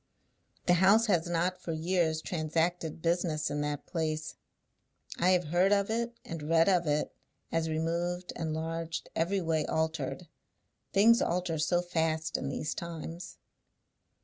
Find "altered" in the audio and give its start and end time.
9.67-10.27